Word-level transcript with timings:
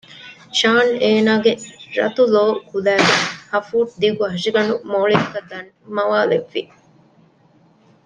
ޝާން 0.57 0.93
އޭނާގެ 1.01 1.53
ރަތުލޯ 1.97 2.43
ކުލައިގެ 2.69 3.15
ހަފޫޓްދިގު 3.51 4.23
ހަށިގަނޑު 4.33 4.73
މޯޅިއަކަށް 4.91 5.49
ދަންމަވާލެއްވި 5.51 6.61